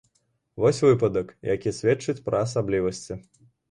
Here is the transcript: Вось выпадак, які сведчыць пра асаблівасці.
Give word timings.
Вось 0.63 0.81
выпадак, 0.85 1.35
які 1.53 1.77
сведчыць 1.83 2.19
пра 2.31 2.45
асаблівасці. 2.51 3.25